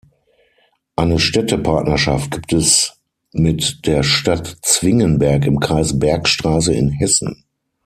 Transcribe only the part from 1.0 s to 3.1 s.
Städtepartnerschaft gibt es